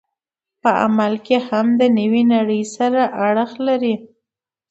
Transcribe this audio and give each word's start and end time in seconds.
په 0.61 0.69
عمل 0.83 1.13
کې 1.25 1.37
هم 1.47 1.67
د 1.79 1.81
نوې 1.97 2.23
نړۍ 2.33 2.63
سره 2.75 3.01
اړخ 3.27 3.51
لري. 3.67 3.95